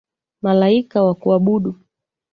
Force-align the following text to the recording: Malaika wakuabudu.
Malaika 0.41 1.03
wakuabudu. 1.03 1.75